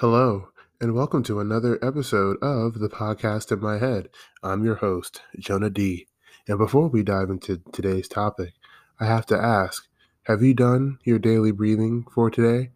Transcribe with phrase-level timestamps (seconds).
[0.00, 4.10] Hello, and welcome to another episode of the podcast in my head.
[4.42, 6.06] I'm your host, Jonah D.
[6.46, 8.52] And before we dive into today's topic,
[9.00, 9.88] I have to ask
[10.24, 12.72] have you done your daily breathing for today?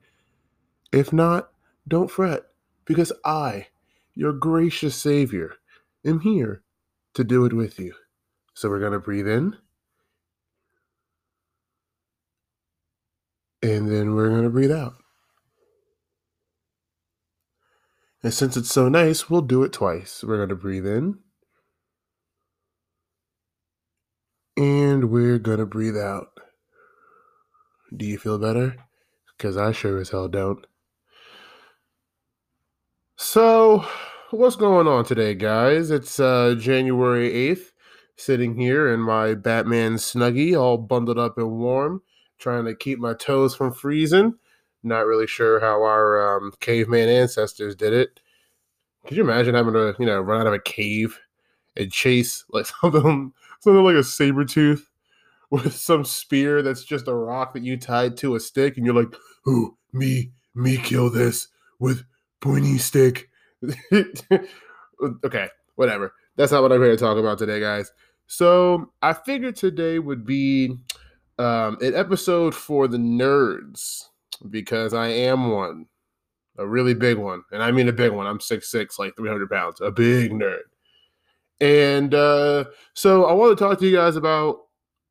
[0.93, 1.51] If not,
[1.87, 2.45] don't fret,
[2.87, 3.67] because I,
[4.15, 5.57] your gracious Savior,
[6.03, 6.63] am here
[7.13, 7.93] to do it with you.
[8.55, 9.59] So we're going to breathe in,
[13.63, 14.95] and then we're going to breathe out.
[18.23, 20.23] And since it's so nice, we'll do it twice.
[20.23, 21.19] We're going to breathe in.
[24.56, 26.28] And we're going to breathe out.
[27.97, 28.77] Do you feel better?
[29.37, 30.66] Because I sure as hell don't.
[33.16, 33.87] So,
[34.30, 35.91] what's going on today, guys?
[35.91, 37.73] It's uh, January 8th,
[38.16, 42.02] sitting here in my Batman snuggie, all bundled up and warm,
[42.39, 44.34] trying to keep my toes from freezing.
[44.83, 48.20] Not really sure how our um, caveman ancestors did it.
[49.06, 51.19] Could you imagine having to, you know, run out of a cave
[51.77, 54.89] and chase like something, something like a saber tooth
[55.50, 58.95] with some spear that's just a rock that you tied to a stick, and you're
[58.95, 59.14] like,
[59.45, 59.77] "Who?
[59.92, 60.33] Me?
[60.55, 62.05] Me kill this with
[62.41, 63.28] pointy stick?"
[65.25, 66.15] okay, whatever.
[66.37, 67.91] That's not what I'm here to talk about today, guys.
[68.27, 70.78] So I figured today would be
[71.39, 74.09] um, an episode for the nerds
[74.48, 75.86] because I am one,
[76.58, 78.27] a really big one, and I mean a big one.
[78.27, 80.60] I'm six six, like 300 pounds, a big nerd.
[81.60, 84.60] And uh, so I want to talk to you guys about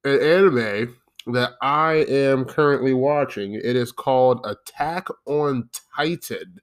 [0.03, 0.95] an anime
[1.27, 3.53] that I am currently watching.
[3.53, 6.59] It is called Attack on Titan.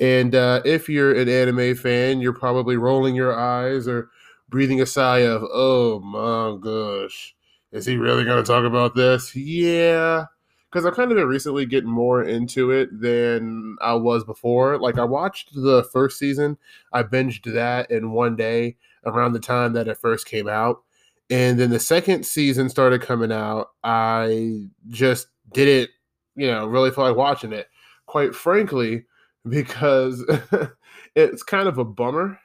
[0.00, 4.10] And uh, if you're an anime fan, you're probably rolling your eyes or
[4.48, 7.36] breathing a sigh of, oh my gosh,
[7.70, 9.36] is he really going to talk about this?
[9.36, 10.26] Yeah
[10.72, 14.78] because I've kind of been recently getting more into it than I was before.
[14.78, 16.56] Like I watched the first season,
[16.94, 20.82] I binged that in one day around the time that it first came out.
[21.28, 23.68] And then the second season started coming out.
[23.84, 25.90] I just didn't,
[26.36, 27.68] you know, really feel like watching it.
[28.06, 29.04] Quite frankly,
[29.48, 30.24] because
[31.14, 32.38] it's kind of a bummer.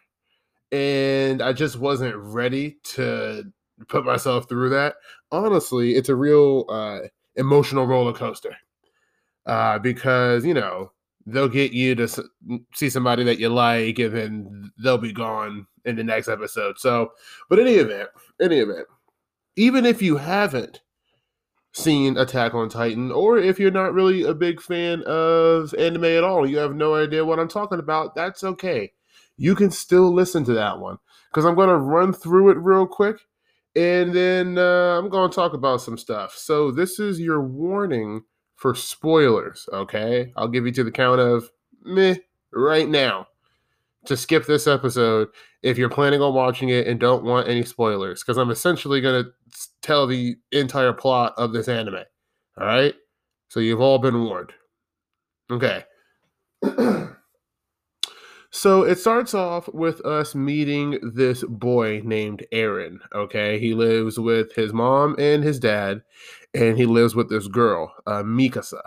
[0.74, 3.46] And I just wasn't ready to
[3.88, 4.96] put myself through that.
[5.32, 7.00] Honestly, it's a real uh
[7.38, 8.56] emotional roller coaster
[9.46, 10.92] uh, because you know
[11.26, 12.08] they'll get you to
[12.74, 16.78] see somebody that you like and then they'll be gone in the next episode.
[16.78, 17.12] So
[17.50, 18.10] but any event
[18.42, 18.88] any event
[19.56, 20.82] even if you haven't
[21.74, 26.24] seen attack on titan or if you're not really a big fan of anime at
[26.24, 28.92] all you have no idea what i'm talking about that's okay.
[29.40, 30.98] You can still listen to that one
[31.30, 33.18] because i'm going to run through it real quick
[33.78, 36.36] and then uh, I'm going to talk about some stuff.
[36.36, 38.24] So, this is your warning
[38.56, 40.34] for spoilers, okay?
[40.36, 41.52] I'll give you to the count of
[41.84, 42.16] meh
[42.52, 43.28] right now
[44.06, 45.28] to skip this episode
[45.62, 49.26] if you're planning on watching it and don't want any spoilers, because I'm essentially going
[49.26, 49.32] to
[49.84, 52.04] tell the entire plot of this anime.
[52.60, 52.96] All right?
[53.50, 54.54] So, you've all been warned.
[55.52, 55.84] Okay.
[58.58, 62.98] So it starts off with us meeting this boy named Eren.
[63.14, 66.02] Okay, he lives with his mom and his dad,
[66.56, 68.82] and he lives with this girl, uh, Mikasa.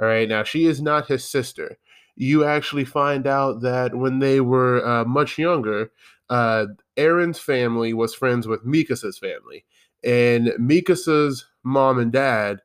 [0.00, 1.76] All right, now she is not his sister.
[2.16, 5.92] You actually find out that when they were uh, much younger,
[6.30, 9.66] uh, Eren's family was friends with Mikasa's family,
[10.02, 12.62] and Mikasa's mom and dad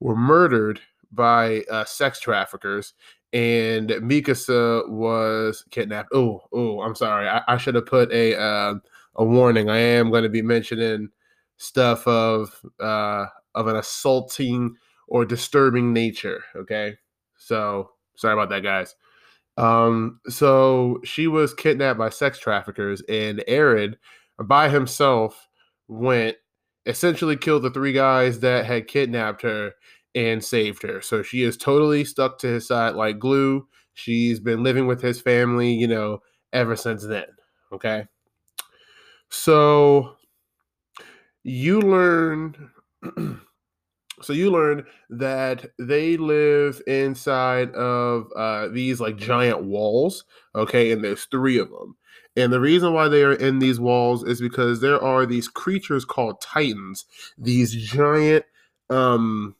[0.00, 0.80] were murdered
[1.12, 2.94] by uh, sex traffickers
[3.32, 6.10] and Mikasa was kidnapped.
[6.12, 7.28] Oh, oh, I'm sorry.
[7.28, 8.74] I, I should have put a uh,
[9.16, 9.70] a warning.
[9.70, 11.08] I am going to be mentioning
[11.56, 14.76] stuff of uh, of an assaulting
[15.08, 16.44] or disturbing nature.
[16.56, 16.96] Okay,
[17.36, 18.94] so sorry about that, guys.
[19.56, 23.94] Um, so she was kidnapped by sex traffickers, and Eren
[24.44, 25.48] by himself
[25.88, 26.36] went
[26.86, 29.72] essentially killed the three guys that had kidnapped her
[30.14, 31.00] and saved her.
[31.00, 33.66] So she is totally stuck to his side like glue.
[33.94, 36.22] She's been living with his family, you know,
[36.52, 37.26] ever since then.
[37.72, 38.06] Okay.
[39.30, 40.16] So
[41.44, 42.70] you learn
[44.22, 50.24] so you learn that they live inside of uh, these like giant walls
[50.54, 51.96] okay and there's three of them
[52.36, 56.04] and the reason why they are in these walls is because there are these creatures
[56.04, 57.04] called titans
[57.38, 58.44] these giant
[58.90, 59.56] um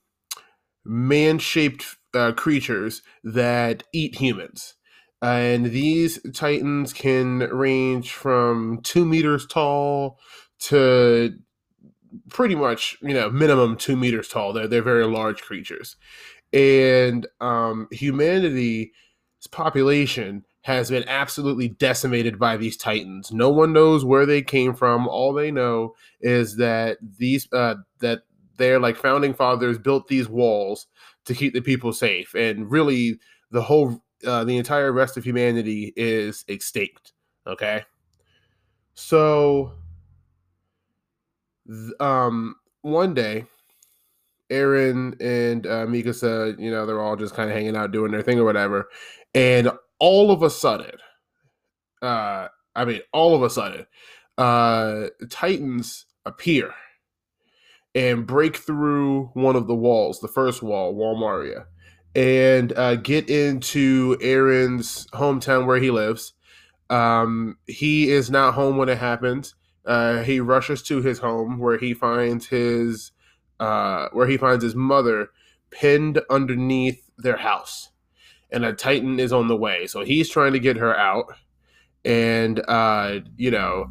[0.85, 4.75] man shaped uh, creatures that eat humans.
[5.21, 10.19] And these titans can range from two meters tall
[10.61, 11.35] to
[12.29, 14.53] pretty much, you know, minimum two meters tall.
[14.53, 15.97] They're, they're very large creatures.
[16.53, 18.93] And um, humanity
[19.51, 23.33] population has been absolutely decimated by these titans.
[23.33, 25.09] No one knows where they came from.
[25.09, 28.23] All they know is that these uh, that
[28.63, 30.87] their like founding fathers built these walls
[31.25, 33.19] to keep the people safe, and really
[33.51, 37.13] the whole uh, the entire rest of humanity is extinct.
[37.47, 37.85] Okay,
[38.95, 39.73] so
[42.01, 43.45] um, one day.
[44.51, 48.21] Eren and uh, said, you know, they're all just kind of hanging out doing their
[48.21, 48.91] thing or whatever.
[49.35, 50.99] And all of a sudden,
[52.03, 53.87] uh, I mean, all of a sudden,
[54.37, 56.75] uh, Titans appear
[57.95, 61.67] and break through one of the walls, the first wall, Wall Maria,
[62.15, 66.33] and uh, get into Eren's hometown where he lives.
[66.91, 69.55] Um, he is not home when it happens.
[69.85, 73.13] Uh, he rushes to his home where he finds his
[73.61, 75.31] uh, where he finds his mother
[75.71, 77.91] pinned underneath their house,
[78.51, 79.87] and a Titan is on the way.
[79.87, 81.27] So he's trying to get her out,
[82.05, 83.91] and uh, you know,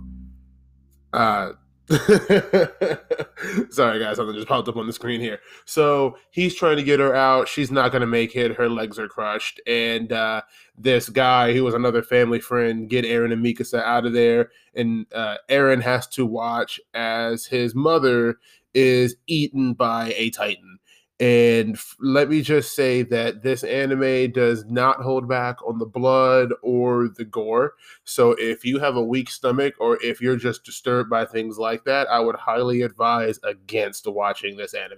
[1.14, 1.54] uh,
[3.70, 5.40] Sorry, guys, something just popped up on the screen here.
[5.66, 7.48] So he's trying to get her out.
[7.50, 8.56] She's not going to make it.
[8.56, 9.60] Her legs are crushed.
[9.68, 10.42] And uh,
[10.78, 14.52] this guy, who was another family friend, get Eren and Mikasa out of there.
[14.74, 18.38] And uh, Eren has to watch as his mother
[18.74, 20.71] is eaten by a Titan.
[21.22, 26.52] And let me just say that this anime does not hold back on the blood
[26.64, 27.76] or the gore.
[28.06, 31.84] So if you have a weak stomach or if you're just disturbed by things like
[31.84, 34.98] that, I would highly advise against watching this anime.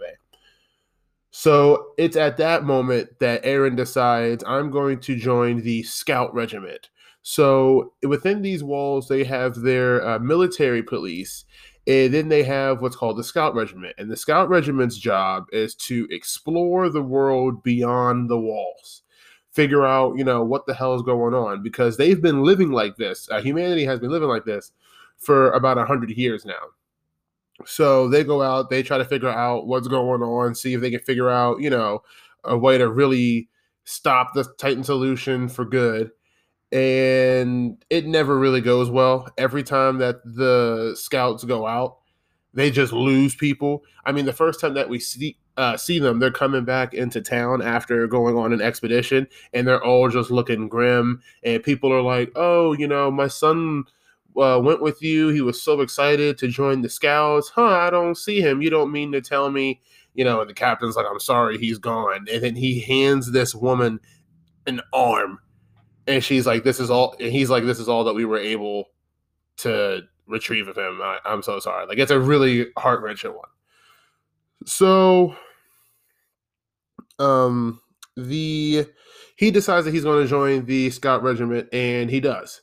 [1.31, 6.89] So it's at that moment that Eren decides, I'm going to join the Scout Regiment.
[7.21, 11.43] So within these walls, they have their uh, military police
[11.85, 13.95] and then they have what's called the Scout Regiment.
[13.97, 19.03] And the Scout Regiment's job is to explore the world beyond the walls,
[19.51, 22.95] figure out, you know, what the hell is going on because they've been living like
[22.95, 23.27] this.
[23.29, 24.71] Uh, humanity has been living like this
[25.17, 26.53] for about 100 years now.
[27.65, 30.89] So they go out, they try to figure out what's going on, see if they
[30.89, 32.01] can figure out, you know,
[32.45, 33.49] a way to really
[33.83, 36.11] stop the Titan solution for good
[36.73, 39.29] and it never really goes well.
[39.37, 41.99] Every time that the scouts go out,
[42.55, 43.83] they just lose people.
[44.05, 47.21] I mean, the first time that we see uh, see them, they're coming back into
[47.21, 51.21] town after going on an expedition, and they're all just looking grim.
[51.43, 53.85] And people are like, "Oh, you know, my son."
[54.35, 55.27] Uh, went with you.
[55.27, 57.49] He was so excited to join the scouts.
[57.49, 57.65] Huh?
[57.65, 58.63] I don't see him.
[58.63, 59.79] You don't mean to tell me,
[60.15, 60.41] you know?
[60.41, 63.99] And the captain's like, "I'm sorry, he's gone." And then he hands this woman
[64.65, 65.37] an arm
[66.07, 68.37] and she's like, "This is all," and he's like, "This is all that we were
[68.37, 68.85] able
[69.57, 71.85] to retrieve of him." I, am so sorry.
[71.85, 73.49] Like, it's a really heart wrenching one.
[74.65, 75.35] So,
[77.19, 77.81] um,
[78.15, 78.85] the
[79.35, 82.61] he decides that he's going to join the Scout Regiment, and he does,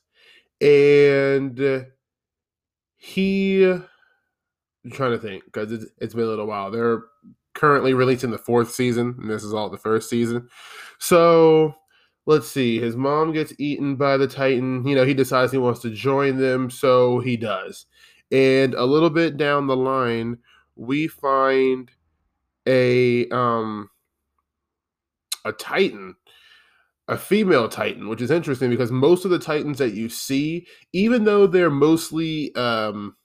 [0.61, 1.87] and
[2.97, 3.65] he.
[4.83, 6.71] I'm trying to think because it's, it's been a little while.
[6.71, 7.03] They're
[7.55, 10.49] currently releasing the fourth season, and this is all the first season.
[10.99, 11.75] So
[12.27, 14.87] let's see, his mom gets eaten by the Titan.
[14.87, 17.87] You know, he decides he wants to join them, so he does.
[18.31, 20.39] And a little bit down the line,
[20.77, 21.91] we find
[22.67, 23.91] a um
[25.45, 26.17] a Titan,
[27.09, 31.25] a female Titan, which is interesting because most of the Titans that you see, even
[31.25, 33.17] though they're mostly um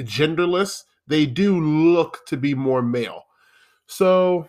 [0.00, 3.24] genderless, they do look to be more male.
[3.86, 4.48] So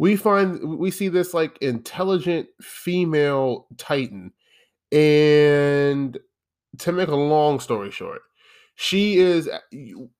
[0.00, 4.32] we find we see this like intelligent female titan
[4.92, 6.18] and
[6.78, 8.22] to make a long story short
[8.82, 9.46] she is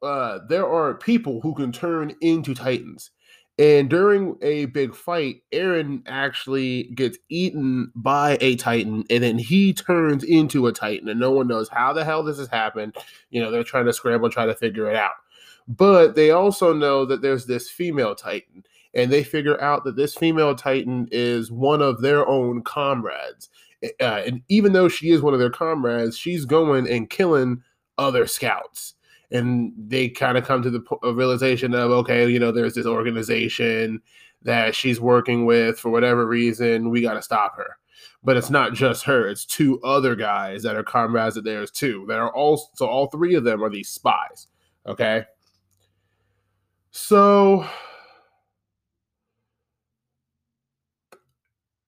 [0.02, 3.10] uh there are people who can turn into titans.
[3.58, 9.72] And during a big fight eren actually gets eaten by a titan and then he
[9.72, 12.96] turns into a titan and no one knows how the hell this has happened.
[13.30, 15.14] You know they're trying to scramble try to figure it out.
[15.66, 20.14] But they also know that there's this female titan and they figure out that this
[20.14, 23.48] female Titan is one of their own comrades.
[24.00, 27.62] Uh, and even though she is one of their comrades, she's going and killing
[27.98, 28.94] other scouts.
[29.30, 30.82] And they kind of come to the
[31.14, 34.02] realization of, okay, you know, there's this organization
[34.42, 36.90] that she's working with for whatever reason.
[36.90, 37.76] We got to stop her.
[38.22, 42.04] But it's not just her; it's two other guys that are comrades of theirs too.
[42.08, 44.48] That are all so all three of them are these spies.
[44.86, 45.24] Okay.
[46.90, 47.66] So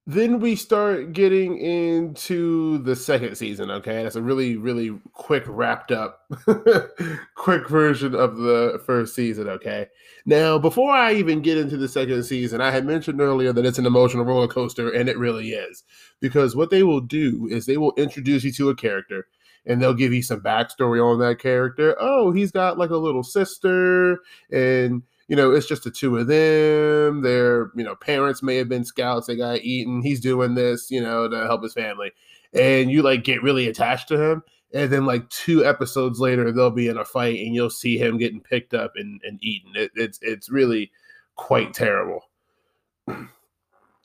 [0.07, 3.71] then we start getting into the second season.
[3.71, 6.29] Okay, that's a really, really quick wrapped up,
[7.37, 9.49] quick version of the first season.
[9.49, 9.87] Okay,
[10.27, 13.79] now before I even get into the second season, I had mentioned earlier that it's
[13.79, 15.85] an emotional roller coaster, and it really is
[16.21, 19.29] because what they will do is they will introduce you to a character.
[19.65, 21.95] And they'll give you some backstory on that character.
[22.01, 24.19] Oh, he's got like a little sister,
[24.51, 27.23] and you know, it's just the two of them.
[27.23, 29.27] Their, you know, parents may have been scouts.
[29.27, 30.03] They got eaten.
[30.03, 32.13] He's doing this, you know, to help his family.
[32.53, 34.43] And you like get really attached to him.
[34.75, 38.19] And then like two episodes later, they'll be in a fight and you'll see him
[38.19, 39.73] getting picked up and, and eaten.
[39.75, 40.91] It, it's it's really
[41.37, 42.29] quite terrible.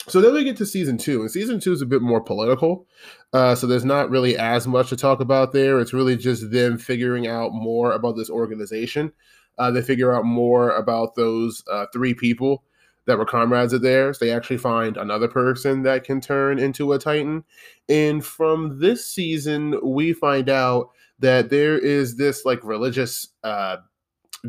[0.09, 2.87] So then we get to season two, and season two is a bit more political.
[3.33, 5.81] Uh, so there's not really as much to talk about there.
[5.81, 9.11] It's really just them figuring out more about this organization.
[9.57, 12.63] Uh, they figure out more about those uh, three people
[13.05, 14.19] that were comrades of theirs.
[14.19, 17.43] They actually find another person that can turn into a Titan.
[17.89, 23.77] And from this season, we find out that there is this like religious uh,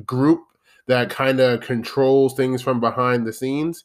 [0.05, 0.43] group
[0.87, 3.85] that kind of controls things from behind the scenes.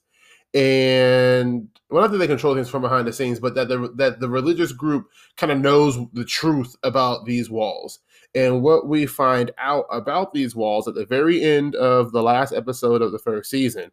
[0.53, 4.19] And well, not that they control things from behind the scenes, but that the that
[4.19, 7.99] the religious group kind of knows the truth about these walls.
[8.35, 12.53] And what we find out about these walls at the very end of the last
[12.53, 13.91] episode of the first season,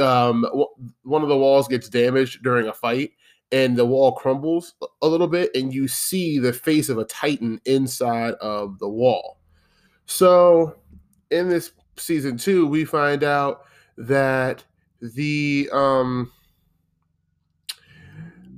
[0.00, 0.44] um,
[1.02, 3.12] one of the walls gets damaged during a fight,
[3.52, 7.60] and the wall crumbles a little bit, and you see the face of a titan
[7.64, 9.38] inside of the wall.
[10.06, 10.76] So,
[11.30, 13.62] in this season two, we find out
[13.96, 14.64] that
[15.00, 16.32] the um,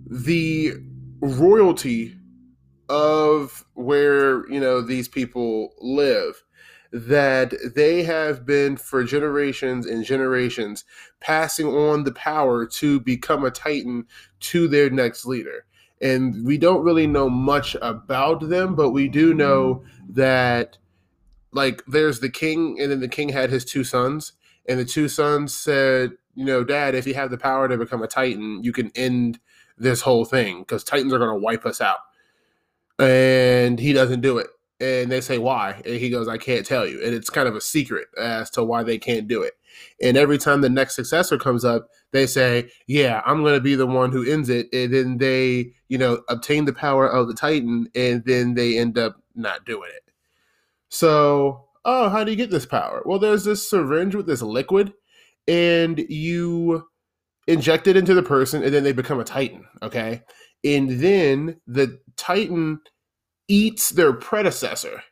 [0.06, 0.74] the
[1.20, 2.16] royalty
[2.90, 6.42] of where you know these people live
[6.92, 10.84] that they have been for generations and generations
[11.20, 14.04] passing on the power to become a titan
[14.40, 15.64] to their next leader.
[16.02, 20.76] And we don't really know much about them but we do know that
[21.52, 24.32] like there's the king and then the king had his two sons
[24.68, 28.02] and the two sons said you know dad if you have the power to become
[28.02, 29.38] a titan you can end
[29.76, 31.98] this whole thing because titans are going to wipe us out
[33.00, 34.48] and he doesn't do it.
[34.80, 37.54] And they say why, and he goes, "I can't tell you." And it's kind of
[37.54, 39.54] a secret as to why they can't do it.
[40.02, 43.74] And every time the next successor comes up, they say, "Yeah, I'm going to be
[43.74, 47.34] the one who ends it." And then they, you know, obtain the power of the
[47.34, 50.10] Titan, and then they end up not doing it.
[50.88, 53.02] So, oh, how do you get this power?
[53.04, 54.94] Well, there's this syringe with this liquid,
[55.46, 56.88] and you
[57.46, 59.66] inject it into the person, and then they become a Titan.
[59.82, 60.22] Okay,
[60.64, 62.80] and then the Titan
[63.48, 65.02] eats their predecessor.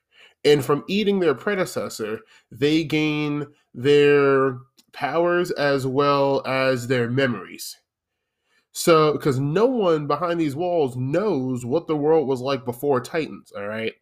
[0.44, 4.58] And from eating their predecessor, they gain their
[4.92, 7.76] powers as well as their memories.
[8.72, 13.52] So, because no one behind these walls knows what the world was like before Titans,
[13.56, 13.94] all right?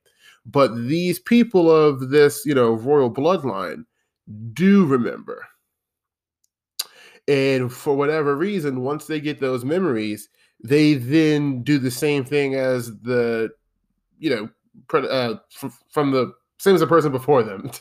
[0.44, 3.84] But these people of this, you know, royal bloodline
[4.52, 5.46] do remember.
[7.26, 10.28] And for whatever reason, once they get those memories,
[10.62, 13.50] they then do the same thing as the
[14.18, 14.48] you know
[14.92, 15.34] uh,
[15.90, 17.70] from the same as the person before them.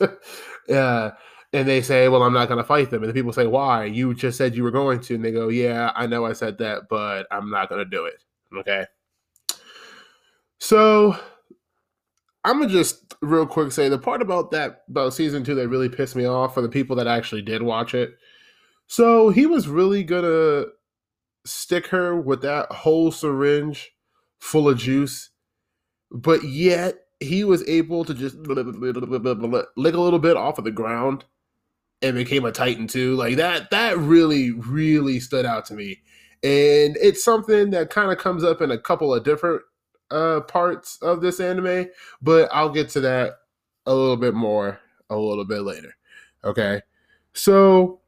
[0.68, 1.12] Uh,
[1.52, 3.00] and they say well i'm not going to fight them.
[3.04, 3.84] And the people say why?
[3.84, 5.14] You just said you were going to.
[5.14, 8.04] And they go yeah i know i said that but i'm not going to do
[8.06, 8.20] it.
[8.52, 8.84] Okay.
[10.58, 11.16] So
[12.44, 15.88] i'm gonna just real quick say the part about that about season two that really
[15.88, 18.16] pissed me off for the people that actually did watch it.
[18.88, 20.64] So he was really gonna
[21.46, 23.92] stick her with that whole syringe
[24.38, 25.30] full of juice,
[26.10, 31.24] but yet he was able to just lick a little bit off of the ground
[32.02, 33.14] and became a titan too.
[33.16, 36.00] Like that, that really, really stood out to me.
[36.42, 39.62] And it's something that kind of comes up in a couple of different
[40.10, 41.86] uh parts of this anime,
[42.22, 43.38] but I'll get to that
[43.86, 44.78] a little bit more
[45.10, 45.96] a little bit later.
[46.44, 46.80] Okay.
[47.32, 48.00] So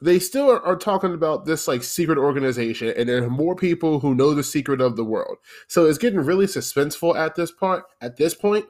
[0.00, 4.00] they still are, are, talking about this like secret organization and there are more people
[4.00, 5.38] who know the secret of the world.
[5.68, 8.66] So it's getting really suspenseful at this part at this point.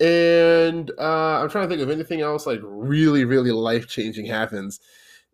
[0.00, 4.80] and uh, i'm trying to think of anything else like really really life changing happens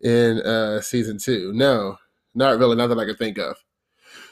[0.03, 1.53] in uh, season two.
[1.55, 1.97] No
[2.35, 3.57] not really nothing i can think of.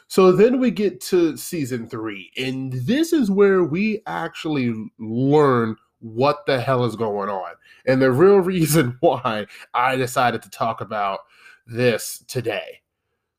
[0.07, 6.44] So then we get to season three and this is where we actually learn what
[6.44, 7.52] the hell is going on
[7.87, 11.20] and the real reason why I decided to talk about
[11.66, 12.82] this today.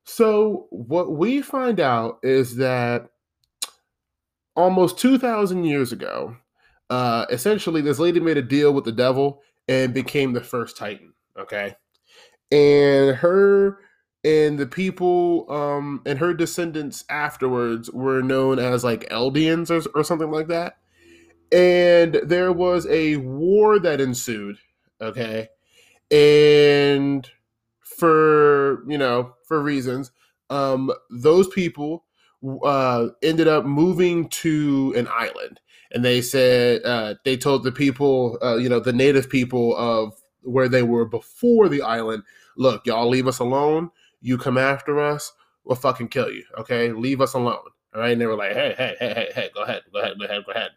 [0.04, 3.10] So, what we find out is that
[4.56, 6.38] almost 2,000 years ago,
[6.90, 11.14] uh, essentially, this lady made a deal with the devil and became the first Titan.
[11.38, 11.76] Okay.
[12.52, 13.80] And her
[14.24, 20.04] and the people um, and her descendants afterwards were known as like Eldians or, or
[20.04, 20.78] something like that.
[21.52, 24.58] And there was a war that ensued.
[25.02, 25.50] Okay,
[26.12, 27.30] and
[27.82, 30.12] for you know for reasons,
[30.50, 32.06] um, those people
[32.64, 35.60] uh, ended up moving to an island,
[35.92, 40.14] and they said uh, they told the people, uh, you know, the native people of
[40.42, 42.24] where they were before the island,
[42.58, 43.92] look, y'all leave us alone
[44.26, 45.32] you come after us,
[45.64, 46.44] we'll fucking kill you.
[46.58, 47.60] Okay, leave us alone.
[47.94, 50.18] All right, and they were like, hey, hey, hey, hey, hey, go ahead, go ahead,
[50.20, 50.72] go ahead, go ahead.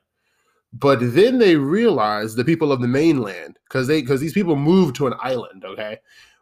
[0.73, 4.97] But then they realized the people of the mainland, because they because these people moved
[4.97, 5.99] to an island, okay.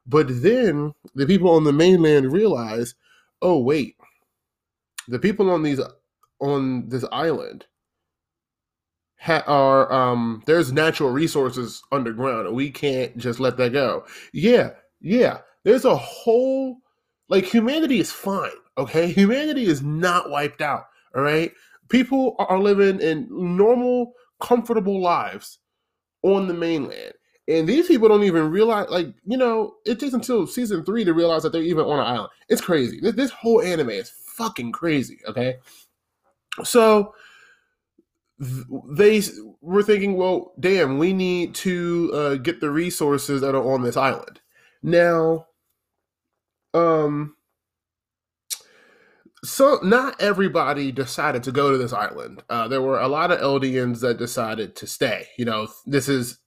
[0.06, 2.96] But then the people on the mainland realized,
[3.42, 3.96] oh wait,
[5.08, 5.80] the people on these
[6.40, 7.66] on this island
[9.20, 14.04] ha- are um there's natural resources underground, and we can't just let that go.
[14.32, 15.38] Yeah, yeah.
[15.64, 16.78] There's a whole
[17.28, 19.08] like humanity is fine, okay?
[19.12, 21.52] Humanity is not wiped out, all right?
[21.88, 25.58] People are living in normal, comfortable lives
[26.22, 27.12] on the mainland.
[27.48, 31.14] And these people don't even realize, like, you know, it takes until season three to
[31.14, 32.30] realize that they're even on an island.
[32.48, 32.98] It's crazy.
[33.00, 35.56] This, this whole anime is fucking crazy, okay?
[36.64, 37.14] So
[38.38, 39.22] they
[39.60, 43.96] were thinking, well, damn, we need to uh, get the resources that are on this
[43.96, 44.40] island.
[44.82, 45.46] Now,
[46.74, 47.35] um
[49.46, 52.42] so not everybody decided to go to this island.
[52.50, 55.26] Uh, there were a lot of Eldians that decided to stay.
[55.38, 56.38] You know, this is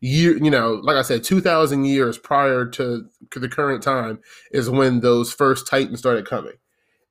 [0.00, 0.36] year.
[0.36, 4.20] You know, like I said, two thousand years prior to the current time
[4.52, 6.54] is when those first Titans started coming,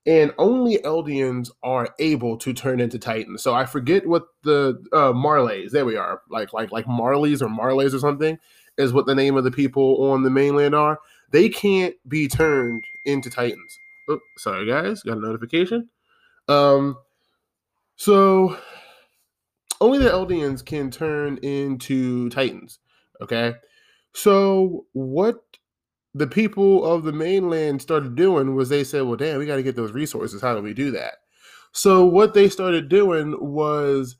[0.05, 3.41] and only Eldians are able to turn into Titans.
[3.41, 5.71] So I forget what the uh, Marleys.
[5.71, 8.37] There we are, like like like Marleys or Marleys or something
[8.77, 10.99] is what the name of the people on the mainland are
[11.31, 13.79] they can't be turned into Titans.
[14.09, 15.89] Oh, sorry guys, got a notification.
[16.47, 16.97] Um,
[17.95, 18.57] so
[19.81, 22.79] only the Eldians can turn into Titans.
[23.21, 23.55] Okay,
[24.13, 25.43] so what
[26.13, 29.63] the people of the mainland started doing was they said, "Well, damn, we got to
[29.63, 30.41] get those resources.
[30.41, 31.15] How do we do that?"
[31.73, 34.17] So what they started doing was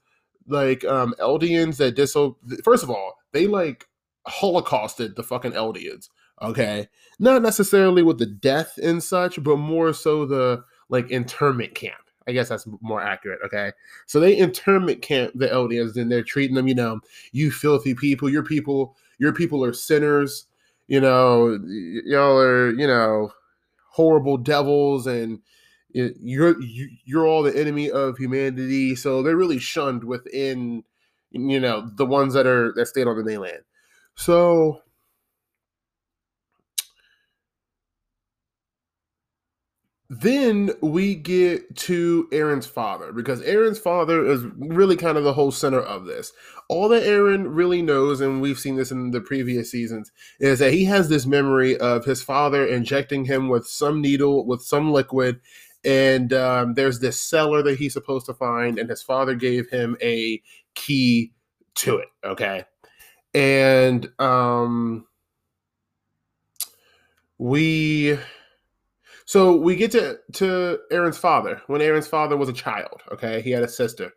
[0.48, 2.36] like um Eldians that diso.
[2.64, 3.88] First of all, they like
[4.28, 6.10] holocausted the fucking Eldians.
[6.42, 6.88] Okay.
[7.20, 11.96] Not necessarily with the death and such, but more so the like internment camp.
[12.28, 13.40] I guess that's more accurate.
[13.46, 13.72] Okay.
[14.06, 17.00] So they internment camp the Eldians and they're treating them, you know,
[17.32, 20.46] you filthy people, your people, your people are sinners,
[20.88, 23.32] you know, y- y'all are, you know,
[23.92, 25.40] horrible devils and
[25.90, 30.84] you're you're all the enemy of humanity so they're really shunned within
[31.32, 33.64] you know the ones that are that stayed on the mainland
[34.16, 34.82] so
[40.10, 45.52] then we get to Eren's father because Eren's father is really kind of the whole
[45.52, 46.32] center of this.
[46.70, 50.74] All that Eren really knows, and we've seen this in the previous seasons, is that
[50.74, 55.40] he has this memory of his father injecting him with some needle, with some liquid,
[55.84, 59.98] and um, there's this cellar that he's supposed to find, and his father gave him
[60.02, 60.42] a
[60.74, 61.32] key
[61.76, 62.10] to it.
[62.24, 62.66] Okay,
[63.34, 65.06] and um,
[67.38, 68.18] we
[69.28, 73.02] so we get to to Eren's father when Eren's father was a child.
[73.12, 74.14] Okay, he had a sister,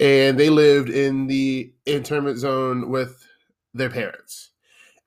[0.00, 3.24] and they lived in the internment zone with
[3.72, 4.50] their parents,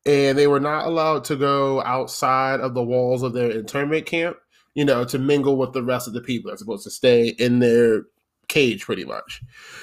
[0.06, 4.38] and they were not allowed to go outside of the walls of their internment camp.
[4.74, 6.50] You know, to mingle with the rest of the people.
[6.50, 8.04] They're supposed to stay in their
[8.48, 9.42] cage, pretty much.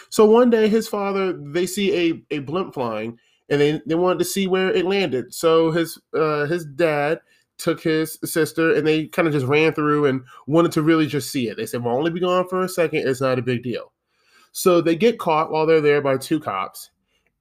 [0.09, 1.95] So one day, his father they see
[2.31, 3.19] a a blimp flying,
[3.51, 5.35] and they they wanted to see where it landed.
[5.35, 7.21] So his uh, his dad
[7.59, 11.31] took his sister and they kind of just ran through and wanted to really just
[11.31, 11.57] see it.
[11.57, 13.09] They said, We'll only be gone for a second.
[13.09, 13.93] It's not a big deal.
[14.53, 16.91] So they get caught while they're there by two cops.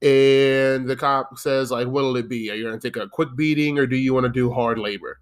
[0.01, 2.51] And the cop says, like, what'll it be?
[2.51, 5.19] Are you gonna take a quick beating or do you want to do hard labor?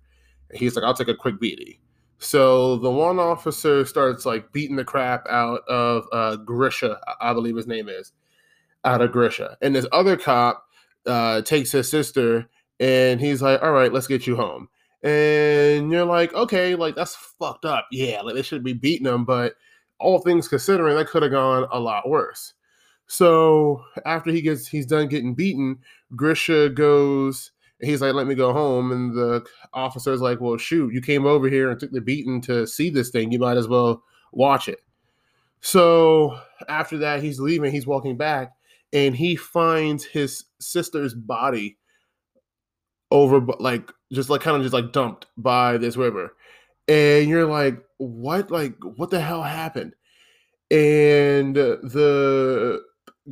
[0.50, 1.78] And he's like, I'll take a quick beating.
[2.18, 7.56] So the one officer starts like beating the crap out of uh, Grisha, I believe
[7.56, 8.14] his name is,
[8.86, 9.58] out of Grisha.
[9.62, 10.66] And this other cop
[11.06, 14.68] uh, takes his sister and he's like, All right, let's get you home
[15.04, 17.88] and you're like, okay, like that's fucked up.
[17.92, 19.54] Yeah, like they should be beating them, but
[20.00, 22.54] all things considering, that could have gone a lot worse.
[23.08, 25.80] So after he gets he's done getting beaten,
[26.16, 27.52] Grisha goes
[27.84, 28.92] he's like, let me go home.
[28.92, 32.66] And the officer's like, well, shoot, you came over here and took the beating to
[32.66, 33.32] see this thing.
[33.32, 34.80] You might as well watch it.
[35.62, 38.54] So after that, he's leaving, he's walking back,
[38.92, 41.78] and he finds his sister's body
[43.12, 46.36] over like just like kind of just like dumped by this river.
[46.88, 48.52] And you're like, what?
[48.52, 49.96] Like, what the hell happened?
[50.72, 52.82] And the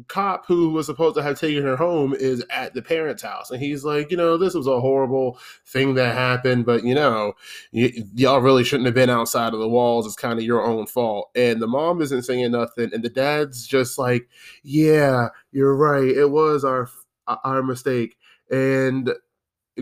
[0.07, 3.61] cop who was supposed to have taken her home is at the parents' house, and
[3.61, 7.33] he's like, you know, this was a horrible thing that happened, but you know,
[7.73, 10.05] y- y'all really shouldn't have been outside of the walls.
[10.05, 11.29] It's kind of your own fault.
[11.35, 14.29] And the mom isn't saying nothing, and the dad's just like,
[14.63, 16.07] yeah, you're right.
[16.07, 16.89] It was our
[17.27, 18.17] our mistake.
[18.49, 19.11] And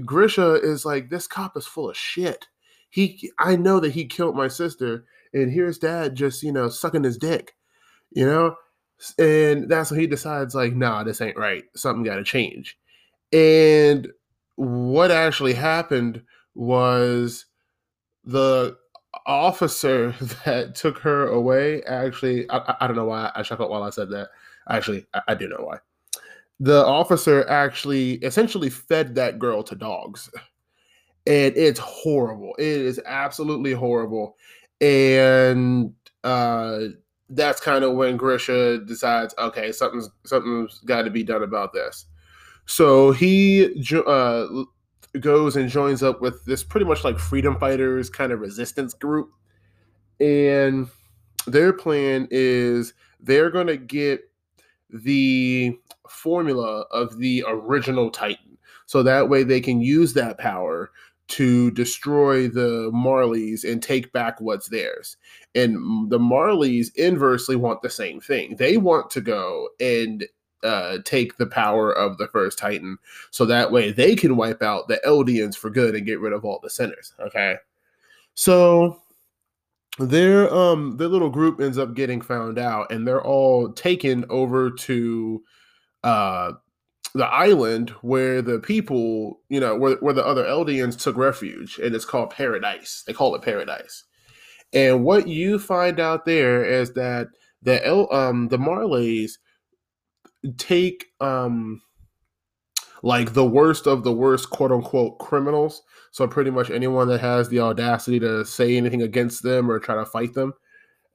[0.06, 2.48] Grisha is like, this cop is full of shit.
[2.90, 7.04] He, I know that he killed my sister, and here's dad just, you know, sucking
[7.04, 7.56] his dick,
[8.12, 8.56] you know?
[9.18, 11.64] And that's when he decides, like, nah, this ain't right.
[11.76, 12.78] Something got to change.
[13.32, 14.08] And
[14.56, 16.22] what actually happened
[16.56, 17.46] was
[18.24, 18.78] the
[19.26, 20.12] officer
[20.46, 24.10] that took her away actually, I, I don't know why I chuckled while I said
[24.12, 24.30] that.
[24.70, 25.78] Actually, I, I do know why
[26.60, 30.30] the officer actually essentially fed that girl to dogs.
[31.28, 32.56] And it's horrible.
[32.58, 34.38] It is absolutely horrible.
[34.82, 35.94] And
[36.24, 36.80] uh
[37.30, 42.06] that's kind of when Grisha decides, okay, something's something's got to be done about this.
[42.66, 44.46] So he uh,
[45.20, 49.32] goes and joins up with this pretty much like freedom fighters kind of resistance group,
[50.20, 50.88] and
[51.48, 54.22] their plan is they're going to get
[54.90, 55.78] the
[56.10, 58.58] formula of the original Titan.
[58.86, 60.92] So that way they can use that power
[61.30, 65.16] to destroy the Marleys and take back what's theirs.
[65.54, 68.56] And the Marleys inversely want the same thing.
[68.56, 70.26] They want to go and
[70.64, 72.98] uh, take the power of the first Titan,
[73.32, 76.44] so that way they can wipe out the Eldians for good and get rid of
[76.44, 77.14] all the sinners.
[77.20, 77.56] Okay,
[78.34, 79.00] so
[80.00, 84.70] their um their little group ends up getting found out and they're all taken over
[84.72, 85.44] to
[86.04, 86.52] uh
[87.16, 91.96] the island where the people you know where, where the other eldians took refuge and
[91.96, 94.04] it's called paradise they call it paradise
[94.72, 97.28] and what you find out there is that
[97.64, 99.34] the El, um the marleys
[100.58, 101.82] take um
[103.02, 105.82] like the worst of the worst quote unquote criminals
[106.12, 109.96] so pretty much anyone that has the audacity to say anything against them or try
[109.96, 110.54] to fight them.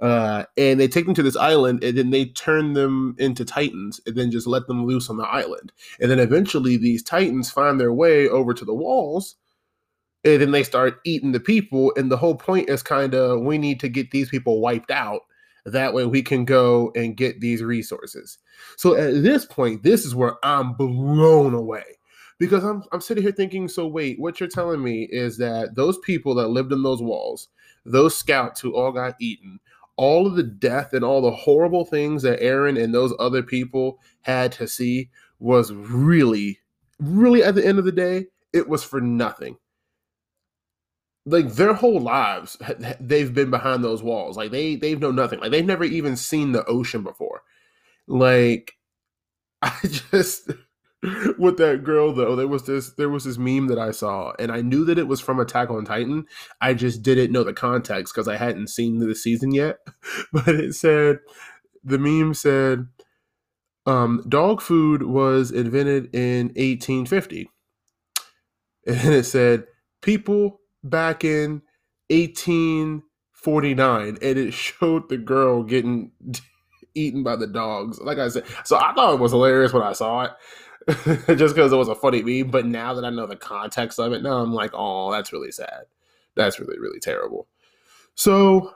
[0.00, 4.00] Uh, and they take them to this island and then they turn them into titans
[4.07, 5.72] and then just let them loose on the island.
[6.00, 9.37] And then eventually these titans find their way over to the walls
[10.24, 11.92] and then they start eating the people.
[11.96, 15.22] And the whole point is kind of we need to get these people wiped out.
[15.66, 18.38] That way we can go and get these resources.
[18.76, 21.85] So at this point, this is where I'm blown away
[22.38, 25.98] because I'm I'm sitting here thinking, so wait, what you're telling me is that those
[25.98, 27.48] people that lived in those walls,
[27.87, 29.59] those scouts who all got eaten,
[29.96, 33.98] all of the death and all the horrible things that Eren and those other people
[34.22, 36.59] had to see was really,
[36.98, 39.57] really at the end of the day, it was for nothing.
[41.26, 42.59] Like their whole lives,
[43.00, 44.37] they've been behind those walls.
[44.37, 45.40] Like they they've known nothing.
[45.40, 47.42] Like they've never even seen the ocean before.
[48.07, 48.74] Like
[49.62, 50.50] I just
[51.38, 52.35] with that girl though.
[52.37, 55.09] There was this there was this meme that i saw and i knew that it
[55.09, 56.27] was from attack on titan.
[56.61, 59.79] I just didn't know the context because i hadn't seen the season yet.
[60.33, 61.19] But it said
[61.83, 62.87] the meme said
[63.87, 67.51] um, dog food was invented in 1850
[68.87, 69.64] and it said
[70.01, 71.62] people back in
[72.09, 76.12] 1849 and it showed the girl getting
[76.95, 78.01] eaten by the dogs.
[78.01, 80.31] Like i said so i thought it was hilarious when i saw it
[81.37, 82.51] just because it was a funny meme.
[82.51, 85.53] But now that I know the context of it, now I'm like, oh, that's really
[85.53, 85.85] sad.
[86.35, 87.49] That's really, really terrible.
[88.14, 88.73] So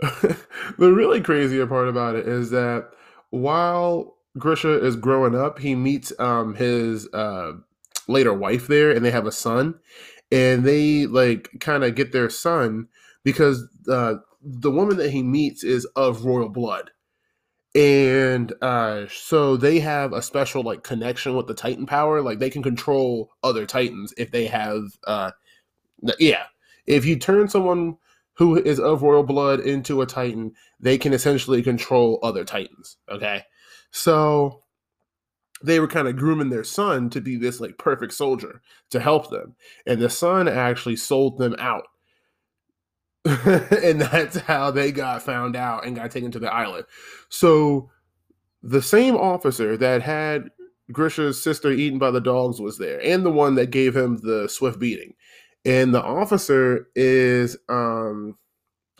[0.00, 0.38] the
[0.78, 2.90] really crazier part about it is that
[3.30, 7.52] while Grisha is growing up, he meets um, his uh,
[8.08, 9.74] later wife there, and they have a son,
[10.30, 12.88] and they like kind of get their son
[13.24, 16.90] because uh, the woman that he meets is of royal blood
[17.76, 22.48] and uh, so they have a special like connection with the titan power like they
[22.48, 25.30] can control other titans if they have uh
[26.18, 26.44] yeah.
[26.86, 27.96] If you turn someone
[28.34, 33.42] who is of royal blood into a titan they can essentially control other titans okay?
[33.90, 34.62] So
[35.62, 38.60] they were kind of grooming their son to be this like perfect soldier
[38.90, 39.54] to help them.
[39.86, 41.88] And the son actually sold them out
[43.82, 46.84] and that's how they got found out and got taken to the island.
[47.28, 47.90] So
[48.62, 50.50] the same officer that had
[50.92, 54.48] Grisha's sister eaten by the dogs was there, and the one that gave him the
[54.48, 55.14] swift beating.
[55.64, 58.38] And the officer is um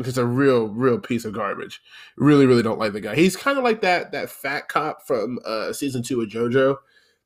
[0.03, 1.81] just a real, real piece of garbage.
[2.17, 3.15] Really, really don't like the guy.
[3.15, 6.77] He's kind of like that that fat cop from uh season two of JoJo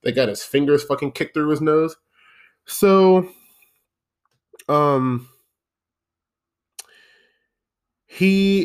[0.02, 1.96] that got his fingers fucking kicked through his nose.
[2.66, 3.28] So,
[4.68, 5.28] um,
[8.12, 8.64] he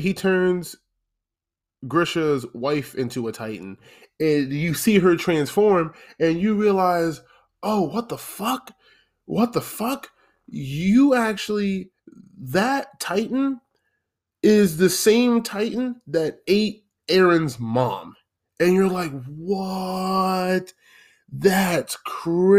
[0.00, 0.74] he turns
[1.86, 3.76] Grisha's wife into a Titan,
[4.18, 7.20] and you see her transform, and you realize,
[7.62, 8.72] oh, what the fuck?
[9.26, 10.10] What the fuck?
[10.46, 11.90] You actually
[12.38, 13.60] that Titan
[14.42, 18.16] is the same Titan that ate Eren's mom.
[18.58, 20.72] And you're like, what?
[21.30, 22.54] That's crazy.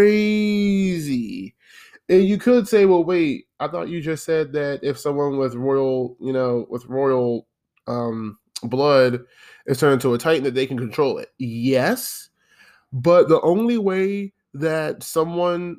[2.09, 5.55] And you could say, well, wait, I thought you just said that if someone with
[5.55, 7.47] royal, you know, with royal
[7.87, 9.21] um, blood
[9.65, 11.33] is turned into a titan, that they can control it.
[11.37, 12.29] Yes,
[12.93, 15.77] but the only way that someone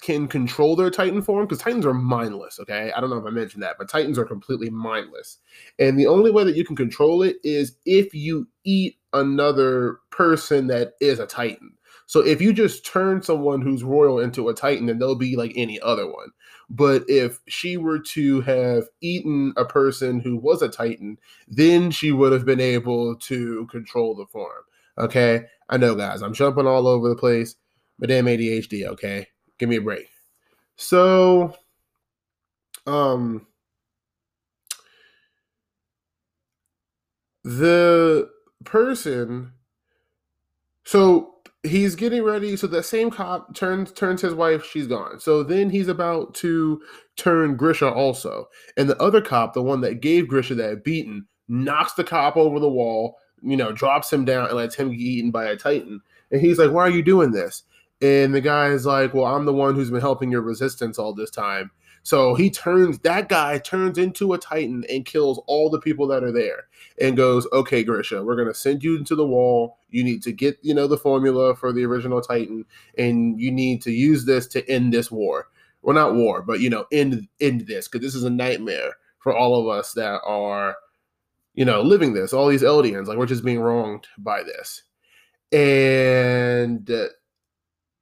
[0.00, 2.58] can control their Titan form because Titans are mindless.
[2.60, 5.38] Okay, I don't know if I mentioned that, but Titans are completely mindless,
[5.78, 10.66] and the only way that you can control it is if you eat another person
[10.68, 11.74] that is a Titan.
[12.06, 15.52] So if you just turn someone who's royal into a Titan, then they'll be like
[15.56, 16.28] any other one.
[16.70, 22.12] But if she were to have eaten a person who was a Titan, then she
[22.12, 24.62] would have been able to control the form.
[24.98, 27.56] Okay, I know, guys, I'm jumping all over the place,
[27.98, 28.86] but damn ADHD.
[28.86, 29.26] Okay,
[29.58, 30.08] Give me a break.
[30.76, 31.56] So,
[32.86, 33.46] um,
[37.44, 38.30] the
[38.64, 39.52] person,
[40.84, 41.33] so
[41.64, 42.56] he's getting ready.
[42.56, 44.64] So that same cop turns turns his wife.
[44.64, 45.20] She's gone.
[45.20, 46.80] So then he's about to
[47.16, 51.94] turn Grisha also, and the other cop, the one that gave Grisha that beaten, knocks
[51.94, 53.16] the cop over the wall.
[53.42, 56.00] You know, drops him down and lets him get eaten by a titan.
[56.30, 57.64] And he's like, "Why are you doing this?"
[58.00, 61.14] And the guy is like, Well, I'm the one who's been helping your resistance all
[61.14, 61.70] this time.
[62.04, 66.22] So he turns, that guy turns into a Titan and kills all the people that
[66.22, 66.68] are there
[67.00, 69.78] and goes, Okay, Grisha, we're going to send you into the wall.
[69.90, 73.82] You need to get, you know, the formula for the original Titan and you need
[73.82, 75.48] to use this to end this war.
[75.82, 79.34] Well, not war, but, you know, end, end this because this is a nightmare for
[79.36, 80.76] all of us that are,
[81.54, 83.06] you know, living this, all these Eldians.
[83.06, 84.82] Like, we're just being wronged by this.
[85.50, 86.88] And.
[86.88, 87.08] Uh,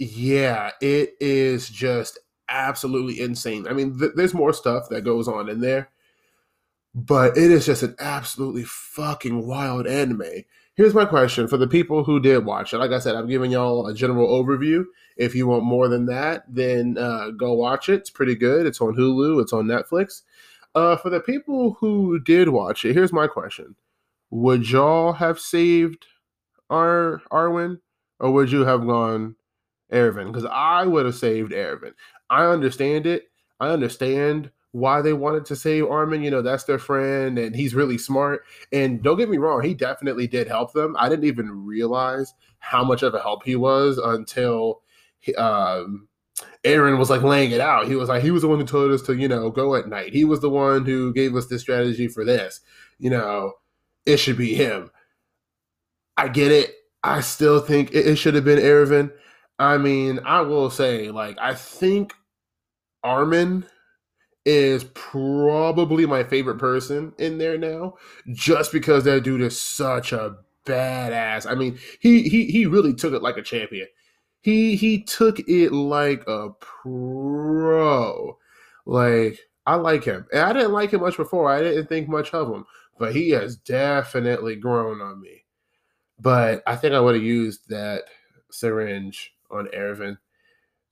[0.05, 2.19] yeah, it is just
[2.53, 3.67] absolutely insane.
[3.67, 5.91] I mean, th- there's more stuff that goes on in there,
[6.95, 10.45] but it is just an absolutely fucking wild anime.
[10.75, 12.79] Here's my question for the people who did watch it.
[12.79, 14.85] Like I said, I'm giving y'all a general overview.
[15.17, 18.01] If you want more than that, then uh, go watch it.
[18.01, 18.67] It's pretty good.
[18.67, 19.43] It's on Hulu.
[19.43, 20.23] It's on Netflix.
[20.75, 23.77] Uh, for the people who did watch it, here's my question:
[24.31, 26.07] Would y'all have saved
[26.71, 27.83] Ar Armin,
[28.19, 29.37] or would you have gone
[29.93, 31.95] Erwin because I would have saved Erwin.
[32.33, 33.25] I understand it.
[33.61, 36.23] I understand why they wanted to save Armin.
[36.23, 38.45] You know, that's their friend and he's really smart.
[38.73, 40.97] And don't get me wrong, he definitely did help them.
[40.99, 44.81] I didn't even realize how much of a help he was until
[45.37, 46.09] um,
[46.65, 47.87] Eren was like laying it out.
[47.87, 49.89] He was like, he was the one who told us to, you know, go at
[49.89, 50.15] night.
[50.15, 52.61] He was the one who gave us this strategy for this.
[52.99, 53.53] You know,
[54.07, 54.91] it should be him.
[56.17, 56.75] I get it.
[57.05, 59.11] I still think it, it should have been Erwin.
[59.59, 62.15] I mean, I will say, like, I think
[63.05, 63.65] Armin
[64.45, 67.95] is probably my favorite person in there now,
[68.33, 70.37] just because that dude is such a
[70.67, 71.51] badass.
[71.51, 73.89] I mean, he he he really took it like a champion.
[74.43, 78.39] He he took it like a pro.
[78.87, 81.51] Like I like him, and I didn't like him much before.
[81.51, 82.65] I didn't think much of him,
[82.99, 85.45] but he has definitely grown on me.
[86.19, 88.05] But I think I would have used that
[88.51, 90.19] syringe on Erwin.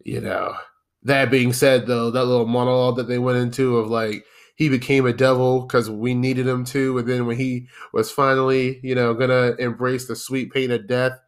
[0.05, 0.57] You know,
[1.03, 4.25] that being said, though, that little monologue that they went into of like
[4.57, 8.81] he became a devil because we needed him to, and then when he was finally,
[8.83, 11.19] you know, gonna embrace the sweet pain of death,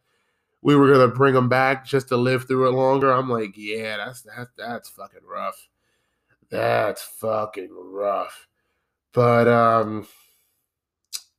[0.61, 3.11] we were gonna bring him back just to live through it longer.
[3.11, 5.69] I'm like, yeah, that's that that's fucking rough.
[6.49, 8.47] That's fucking rough.
[9.13, 10.07] But um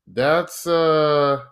[0.06, 1.42] that's uh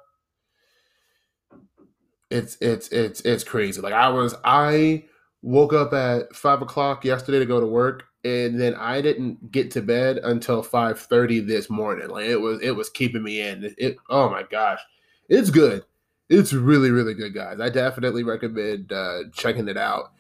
[2.31, 3.81] it's it's it's it's crazy.
[3.81, 5.05] Like I was I
[5.43, 9.71] woke up at five o'clock yesterday to go to work, and then I didn't get
[9.73, 12.09] to bed until five thirty this morning.
[12.09, 13.65] Like it was it was keeping me in.
[13.65, 14.81] It, it, oh my gosh,
[15.29, 15.85] it's good.
[16.29, 17.61] It's really really good, guys.
[17.61, 20.13] I definitely recommend uh, checking it out.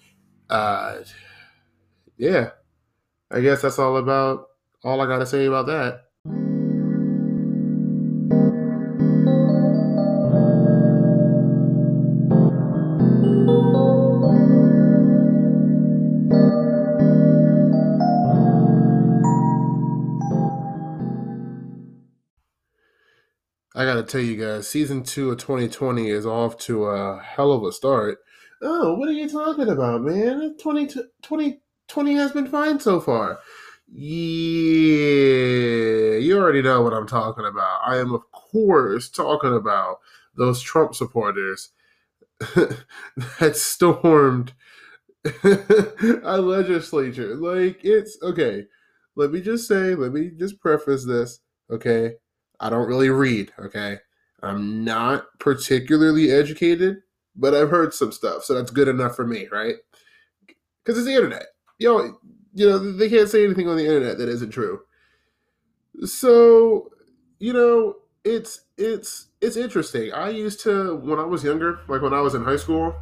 [0.51, 0.99] Uh,
[2.19, 2.51] yeah,
[3.31, 4.49] I guess that's all about
[4.85, 6.05] all I gotta say about that.
[24.03, 27.53] I got to tell you guys, season two of 2020 is off to a hell
[27.53, 28.19] of a start.
[28.61, 30.57] Oh, what are you talking about, man?
[30.61, 30.89] 20,
[31.23, 33.39] 20, 20 has been fine so far.
[33.87, 34.17] Yeah,
[36.17, 37.83] you already know what I'm talking about.
[37.87, 40.01] I am, of course, talking about
[40.35, 41.69] those Trump supporters
[42.41, 44.53] that stormed
[45.45, 47.37] a legislature.
[47.37, 48.65] Like, it's okay.
[49.15, 51.39] Let me just say, let me just preface this,
[51.71, 52.15] okay?
[52.63, 53.99] I don't really read, okay?
[54.43, 56.99] I'm not particularly educated,
[57.37, 59.75] but I've heard some stuff, so that's good enough for me, right?
[60.47, 61.47] Because it's the internet.
[61.79, 62.19] You know,
[62.55, 64.81] you know, they can't say anything on the internet that isn't true.
[66.05, 66.91] So,
[67.39, 70.13] you know, it's it's it's interesting.
[70.13, 72.95] I used to when I was younger, like when I was in high school,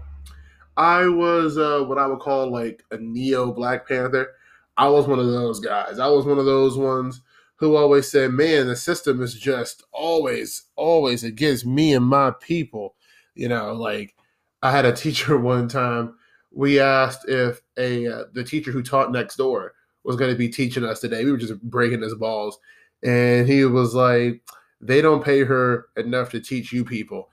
[0.76, 4.28] I was uh, what I would call like a neo Black Panther.
[4.76, 5.98] I was one of those guys.
[5.98, 7.20] I was one of those ones
[7.60, 12.96] who always said, "Man, the system is just always, always against me and my people."
[13.34, 14.16] You know, like
[14.62, 16.14] I had a teacher one time.
[16.52, 20.48] We asked if a uh, the teacher who taught next door was going to be
[20.48, 21.24] teaching us today.
[21.24, 22.58] We were just breaking his balls,
[23.04, 24.42] and he was like,
[24.80, 27.28] "They don't pay her enough to teach you people."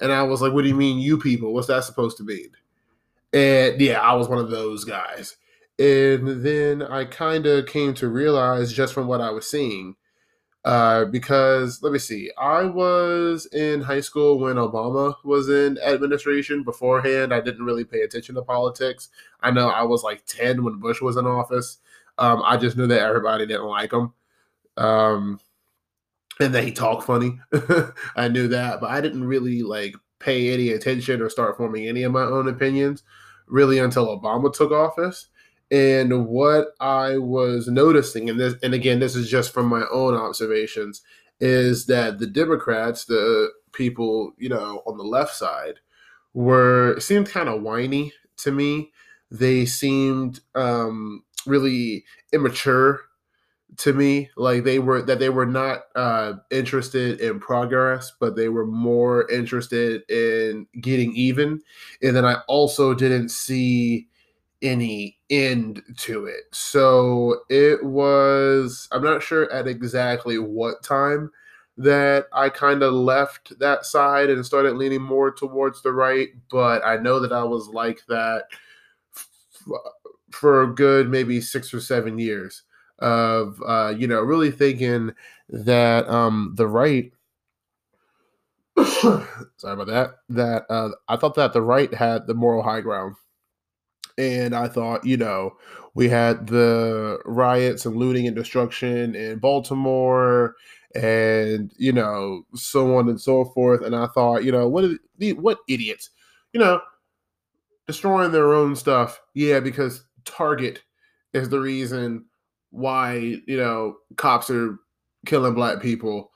[0.00, 1.52] And I was like, "What do you mean, you people?
[1.52, 2.50] What's that supposed to mean?"
[3.32, 5.36] And yeah, I was one of those guys.
[5.78, 9.96] And then I kind of came to realize just from what I was seeing,
[10.64, 16.62] uh, because let me see, I was in high school when Obama was in administration.
[16.62, 19.08] Beforehand, I didn't really pay attention to politics.
[19.40, 21.78] I know I was like 10 when Bush was in office.
[22.18, 24.12] Um, I just knew that everybody didn't like him.
[24.76, 25.40] Um,
[26.38, 27.40] and that he talked funny.
[28.16, 32.04] I knew that, but I didn't really like pay any attention or start forming any
[32.04, 33.02] of my own opinions
[33.46, 35.28] really until Obama took office.
[35.72, 40.14] And what I was noticing, and this, and again, this is just from my own
[40.14, 41.02] observations,
[41.40, 45.76] is that the Democrats, the people, you know, on the left side,
[46.34, 48.92] were seemed kind of whiny to me.
[49.30, 53.00] They seemed um, really immature
[53.78, 58.50] to me like they were that they were not uh interested in progress but they
[58.50, 61.60] were more interested in getting even
[62.02, 64.08] and then i also didn't see
[64.62, 66.44] any end to it.
[66.52, 71.30] So it was i'm not sure at exactly what time
[71.76, 76.84] that i kind of left that side and started leaning more towards the right but
[76.84, 78.44] i know that i was like that
[80.30, 82.62] for a good maybe six or seven years
[82.98, 85.12] of uh, you know really thinking
[85.48, 87.12] that um, the right
[89.56, 93.16] sorry about that that uh, i thought that the right had the moral high ground
[94.18, 95.52] and i thought you know
[95.94, 100.54] we had the riots and looting and destruction in baltimore
[100.94, 105.32] and you know so on and so forth and i thought you know what the,
[105.34, 106.10] what idiots
[106.52, 106.80] you know
[107.86, 110.82] destroying their own stuff yeah because target
[111.32, 112.24] is the reason
[112.70, 113.14] why
[113.46, 114.78] you know cops are
[115.26, 116.30] killing black people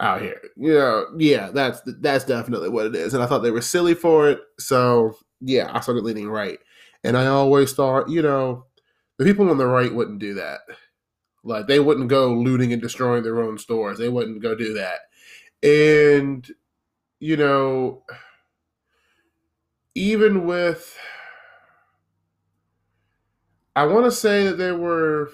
[0.00, 0.40] out here.
[0.56, 3.14] You know, yeah, that's that's definitely what it is.
[3.14, 6.58] And I thought they were silly for it, so yeah, I started leaning right.
[7.02, 8.66] And I always thought, you know,
[9.18, 10.60] the people on the right wouldn't do that.
[11.42, 13.98] Like they wouldn't go looting and destroying their own stores.
[13.98, 15.00] They wouldn't go do that.
[15.62, 16.46] And
[17.18, 18.02] you know,
[19.94, 20.98] even with
[23.74, 25.30] I want to say that there were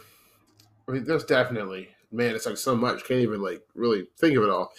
[0.88, 2.34] I mean, there's definitely man.
[2.34, 3.04] It's like so much.
[3.04, 4.72] Can't even like really think of it all.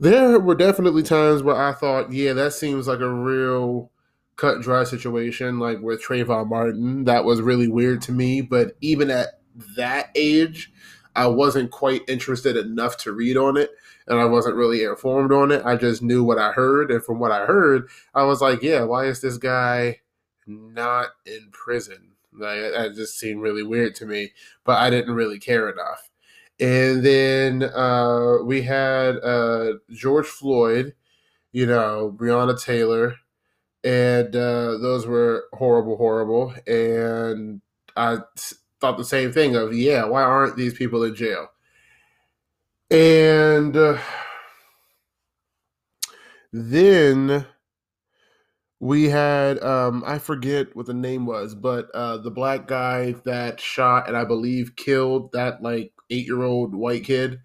[0.00, 3.92] There were definitely times where I thought, yeah, that seems like a real
[4.36, 7.04] cut and dry situation, like with Trayvon Martin.
[7.04, 8.40] That was really weird to me.
[8.40, 9.40] But even at
[9.76, 10.72] that age,
[11.14, 13.70] I wasn't quite interested enough to read on it,
[14.06, 15.64] and I wasn't really informed on it.
[15.64, 18.82] I just knew what I heard, and from what I heard, I was like, yeah,
[18.84, 20.00] why is this guy
[20.46, 22.12] not in prison?
[22.32, 24.32] Like that just seemed really weird to me,
[24.64, 26.08] but I didn't really care enough.
[26.58, 30.94] And then uh, we had uh, George Floyd,
[31.52, 33.16] you know, Breonna Taylor,
[33.84, 36.54] and uh, those were horrible, horrible.
[36.66, 37.60] And
[37.96, 38.18] I
[38.80, 41.48] thought the same thing of, yeah, why aren't these people in jail?
[42.90, 43.98] And uh,
[46.52, 47.46] then
[48.80, 53.60] we had um I forget what the name was, but uh the black guy that
[53.60, 57.40] shot and I believe killed that like eight year old white kid.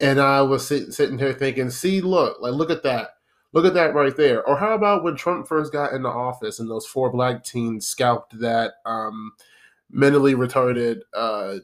[0.00, 3.10] And I was sitting sitting here thinking, see, look, like look at that.
[3.52, 4.46] Look at that right there.
[4.46, 8.38] Or how about when Trump first got into office and those four black teens scalped
[8.40, 9.32] that um
[9.90, 11.56] mentally retarded uh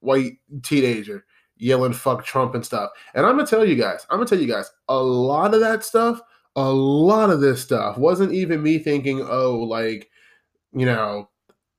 [0.00, 1.24] white teenager
[1.56, 2.90] yelling fuck Trump and stuff.
[3.14, 5.84] And I'm gonna tell you guys, I'm gonna tell you guys, a lot of that
[5.84, 6.22] stuff
[6.56, 10.10] a lot of this stuff wasn't even me thinking, oh, like,
[10.72, 11.28] you know,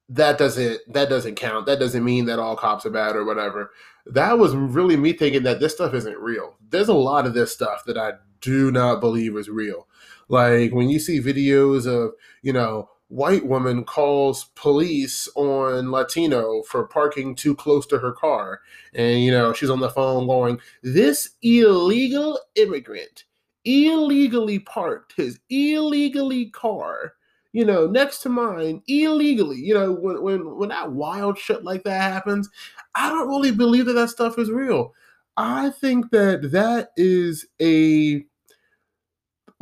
[0.09, 1.65] that doesn't that doesn't count.
[1.65, 3.71] That doesn't mean that all cops are bad or whatever.
[4.05, 6.57] That was really me thinking that this stuff isn't real.
[6.69, 9.87] There's a lot of this stuff that I do not believe is real.
[10.27, 16.87] Like when you see videos of, you know, white woman calls police on Latino for
[16.87, 18.61] parking too close to her car.
[18.93, 23.25] And, you know, she's on the phone going, This illegal immigrant
[23.65, 27.13] illegally parked his illegally car,
[27.53, 29.57] you know, next to mine illegally.
[29.57, 32.49] You know, when, when, when that wild shit like that happens,
[32.95, 34.93] I don't really believe that that stuff is real.
[35.37, 38.25] I think that that is a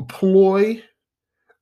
[0.07, 0.83] ploy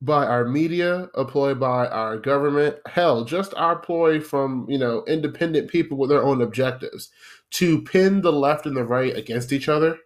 [0.02, 5.04] by our media, a ploy by our government, hell, just our ploy from, you know,
[5.08, 7.10] independent people with their own objectives
[7.50, 9.98] to pin the left and the right against each other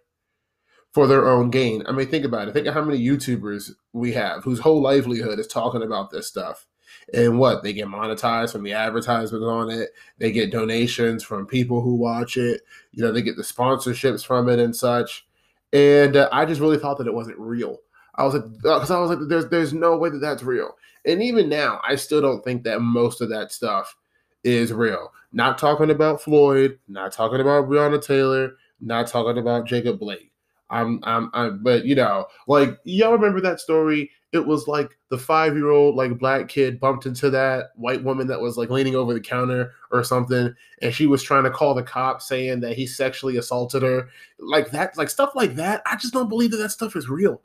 [0.92, 1.82] for their own gain.
[1.86, 2.52] I mean, think about it.
[2.52, 6.66] Think of how many YouTubers we have whose whole livelihood is talking about this stuff.
[7.14, 7.62] And what?
[7.62, 9.90] They get monetized from the advertisements on it.
[10.18, 12.60] They get donations from people who watch it.
[12.92, 15.26] You know, they get the sponsorships from it and such.
[15.72, 17.78] And uh, I just really thought that it wasn't real.
[18.14, 20.76] I was like, because uh, I was like, there's there's no way that that's real.
[21.06, 23.96] And even now, I still don't think that most of that stuff
[24.44, 25.12] is real.
[25.32, 30.31] Not talking about Floyd, not talking about Breonna Taylor, not talking about Jacob Blake.
[30.72, 34.10] I'm, I'm, I'm, but you know, like y'all remember that story?
[34.32, 38.26] It was like the five year old like black kid bumped into that white woman
[38.28, 41.74] that was like leaning over the counter or something, and she was trying to call
[41.74, 44.08] the cops saying that he sexually assaulted her,
[44.38, 45.82] like that, like stuff like that.
[45.84, 47.42] I just don't believe that that stuff is real.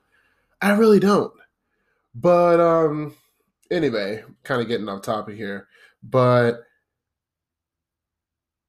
[0.61, 1.33] I really don't.
[2.15, 3.13] But um
[3.69, 5.67] anyway, kind of getting off topic here,
[6.01, 6.61] but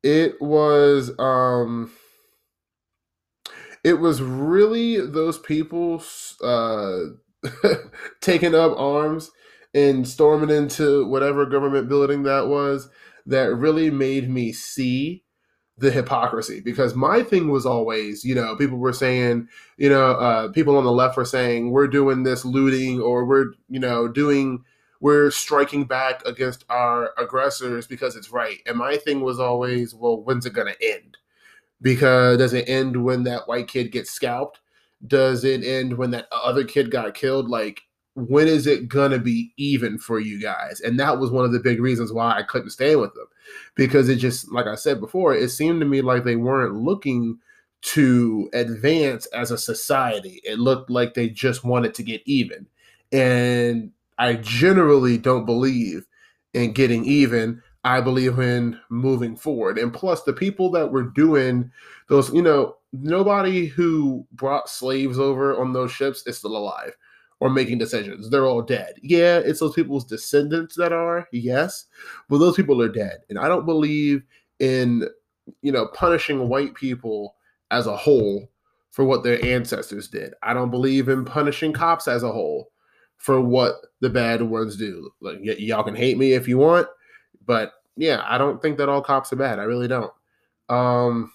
[0.03, 1.93] it was um
[3.85, 6.03] it was really those people
[6.43, 7.01] uh
[8.21, 9.31] taking up arms
[9.75, 12.89] and storming into whatever government building that was
[13.27, 15.23] that really made me see
[15.77, 16.61] the hypocrisy.
[16.61, 20.85] Because my thing was always you know people were saying you know uh, people on
[20.85, 24.65] the left were saying we're doing this looting or we're you know doing
[25.01, 28.59] we're striking back against our aggressors because it's right.
[28.67, 31.17] And my thing was always well when's it going to end
[31.81, 34.61] because does it end when that white kid gets scalped
[35.07, 37.83] does it end when that other kid got killed like
[38.27, 40.81] when is it gonna be even for you guys?
[40.81, 43.27] And that was one of the big reasons why I couldn't stay with them.
[43.77, 47.39] Because it just, like I said before, it seemed to me like they weren't looking
[47.81, 50.41] to advance as a society.
[50.43, 52.67] It looked like they just wanted to get even.
[53.13, 56.05] And I generally don't believe
[56.53, 57.63] in getting even.
[57.89, 59.79] I believe in moving forward.
[59.79, 61.71] And plus, the people that were doing
[62.11, 66.95] those, you know, nobody who brought slaves over on those ships is still alive
[67.41, 68.29] or making decisions.
[68.29, 68.97] They're all dead.
[69.03, 71.87] Yeah, it's those people's descendants that are, yes,
[72.29, 73.21] but those people are dead.
[73.31, 74.23] And I don't believe
[74.59, 75.05] in,
[75.63, 77.37] you know, punishing white people
[77.71, 78.51] as a whole
[78.91, 80.35] for what their ancestors did.
[80.43, 82.71] I don't believe in punishing cops as a whole
[83.17, 85.11] for what the bad ones do.
[85.23, 86.87] Like, y- y'all can hate me if you want,
[87.47, 89.59] but yeah, I don't think that all cops are bad.
[89.59, 90.13] I really don't.
[90.69, 91.33] Um,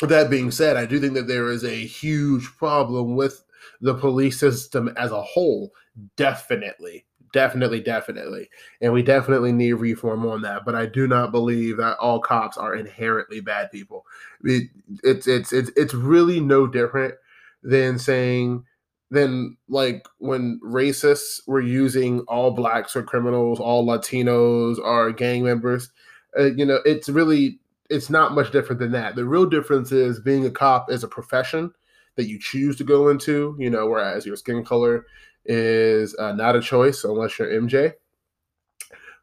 [0.00, 3.44] that being said, I do think that there is a huge problem with
[3.80, 5.72] the police system as a whole,
[6.16, 8.50] definitely, definitely, definitely.
[8.80, 10.64] And we definitely need reform on that.
[10.64, 14.04] But I do not believe that all cops are inherently bad people.
[14.42, 14.70] It,
[15.04, 17.14] it's it's it's it's really no different
[17.62, 18.64] than saying
[19.10, 25.90] than like when racists were using all blacks or criminals, all Latinos or gang members.
[26.38, 27.58] Uh, you know, it's really
[27.90, 29.16] it's not much different than that.
[29.16, 31.72] The real difference is being a cop is a profession
[32.16, 35.06] that you choose to go into, you know, whereas your skin color
[35.46, 37.94] is uh, not a choice unless you're MJ.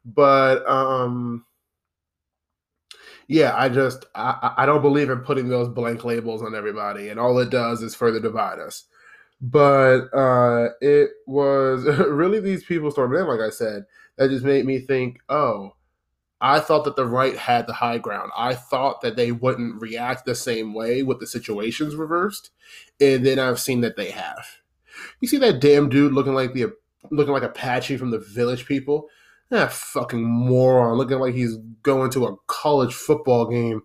[0.04, 1.44] But um
[3.28, 7.18] yeah, I just I, I don't believe in putting those blank labels on everybody, and
[7.18, 8.84] all it does is further divide us.
[9.40, 13.84] But uh it was really these people storming in, like I said,
[14.16, 15.72] that just made me think, oh,
[16.40, 18.30] I thought that the right had the high ground.
[18.36, 22.50] I thought that they wouldn't react the same way with the situations reversed,
[23.00, 24.46] and then I've seen that they have.
[25.20, 26.72] You see that damn dude looking like the
[27.10, 29.08] looking like Apache from the Village People?
[29.48, 33.82] That fucking moron, looking like he's going to a college football game.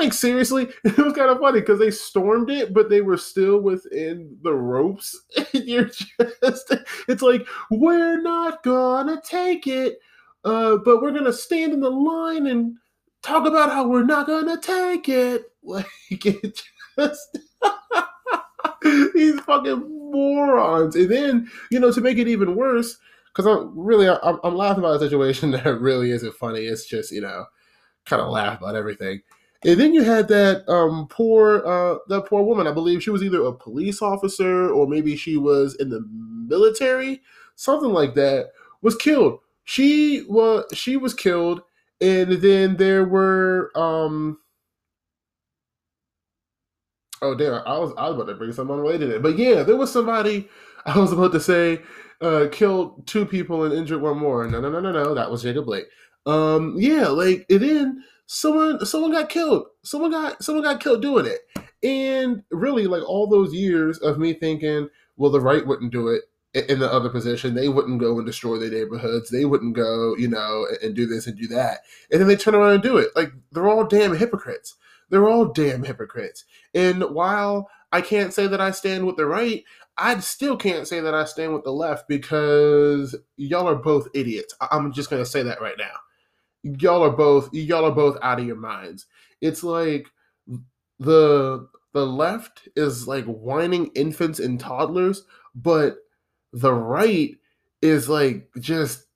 [0.00, 3.58] Like seriously, it was kind of funny because they stormed it, but they were still
[3.58, 5.18] within the ropes.
[5.52, 6.74] you're just,
[7.08, 9.98] it's like we're not gonna take it
[10.44, 12.76] uh, but we're gonna stand in the line and
[13.22, 15.44] talk about how we're not gonna take it.
[15.62, 16.62] Like it
[16.98, 17.38] just
[19.14, 20.96] These fucking morons.
[20.96, 22.96] And then, you know, to make it even worse,
[23.26, 26.60] because I'm really, I'm, I'm laughing about a situation that really isn't funny.
[26.60, 27.44] It's just, you know,
[28.06, 29.20] kind of laugh about everything.
[29.64, 32.66] And then you had that um, poor uh, that poor woman.
[32.66, 36.00] I believe she was either a police officer or maybe she was in the
[36.48, 37.20] military,
[37.56, 38.52] something like that.
[38.80, 39.40] Was killed.
[39.64, 41.60] She was she was killed,
[42.00, 44.38] and then there were um.
[47.22, 47.62] Oh damn!
[47.66, 50.48] I was I was about to bring something unrelated but yeah, there was somebody
[50.86, 51.82] I was about to say
[52.22, 54.46] uh, killed two people and injured one more.
[54.46, 55.14] No, no, no, no, no.
[55.14, 55.86] That was Jacob Blake.
[56.26, 59.66] Um, yeah, like and then someone someone got killed.
[59.82, 61.40] Someone got someone got killed doing it.
[61.82, 66.22] And really, like all those years of me thinking, well, the right wouldn't do it
[66.54, 67.54] in the other position.
[67.54, 69.30] They wouldn't go and destroy their neighborhoods.
[69.30, 71.80] They wouldn't go, you know, and do this and do that.
[72.12, 73.08] And then they turn around and do it.
[73.16, 74.76] Like they're all damn hypocrites.
[75.08, 76.44] They're all damn hypocrites.
[76.72, 79.64] And while I can't say that I stand with the right,
[79.96, 84.54] I still can't say that I stand with the left because y'all are both idiots.
[84.70, 85.96] I'm just gonna say that right now
[86.62, 89.06] y'all are both y'all are both out of your minds.
[89.40, 90.08] It's like
[90.98, 95.96] the the left is like whining infants and toddlers, but
[96.52, 97.32] the right
[97.82, 99.06] is like just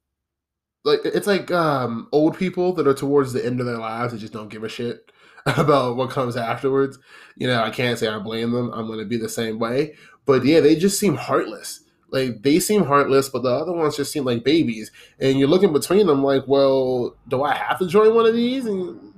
[0.84, 4.20] like it's like um old people that are towards the end of their lives and
[4.20, 5.10] just don't give a shit
[5.46, 6.98] about what comes afterwards.
[7.36, 8.70] You know, I can't say I blame them.
[8.72, 9.94] I'm going to be the same way.
[10.26, 11.80] But yeah, they just seem heartless.
[12.14, 14.92] Like they seem heartless, but the other ones just seem like babies.
[15.18, 18.66] And you're looking between them, like, well, do I have to join one of these?
[18.66, 19.12] And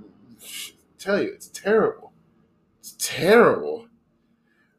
[0.96, 2.14] tell you, it's terrible.
[2.80, 3.88] It's terrible.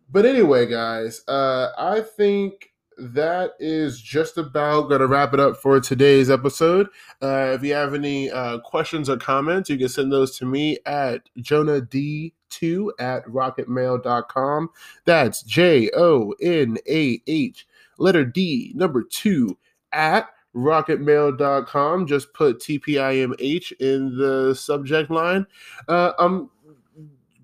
[0.10, 5.58] But anyway, guys, uh, I think that is just about going to wrap it up
[5.58, 6.88] for today's episode.
[7.22, 10.80] Uh, if you have any uh, questions or comments, you can send those to me
[10.88, 14.70] at jonah d2 at rocketmail.com.
[15.06, 19.58] That's J O N A H letter D, number two,
[19.92, 22.08] at rocketmail.com.
[22.08, 25.46] Just put TPIMH in the subject line.
[25.88, 26.50] Uh, I'm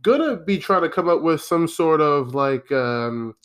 [0.01, 3.35] gonna be trying to come up with some sort of like um,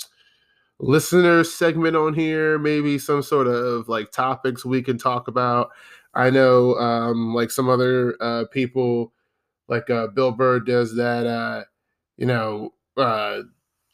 [0.80, 5.70] listener segment on here, maybe some sort of like topics we can talk about.
[6.14, 9.12] I know um, like some other uh, people,
[9.68, 11.64] like uh, Bill Burr does that, uh,
[12.16, 13.42] you know, uh,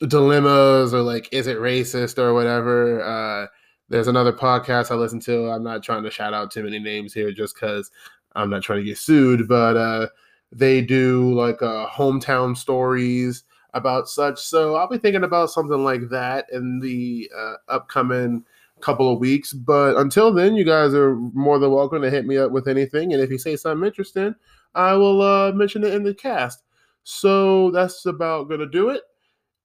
[0.00, 3.46] dilemmas or like is it racist or whatever uh
[3.88, 5.50] there's another podcast i listen to.
[5.50, 7.90] I'm not trying to shout out too many names here just because
[8.34, 10.08] i'm not trying to get sued but uh
[10.50, 14.40] they do like uh hometown stories about such.
[14.40, 18.44] So i'll be thinking about something like that in the uh, upcoming
[18.80, 19.52] couple of weeks.
[19.52, 23.12] But until then you guys are more than welcome to hit me up with anything.
[23.12, 24.34] And if you say something interesting
[24.74, 26.64] i will uh mention it in the cast.
[27.04, 29.02] So that's about gonna do it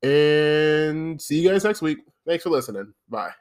[0.02, 2.00] and see you guys next week.
[2.26, 2.94] Thanks for listening.
[3.08, 3.32] Bye.